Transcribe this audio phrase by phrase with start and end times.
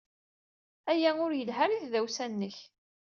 [0.91, 2.57] Aya ur yelhi ara i tdawsa-nnek.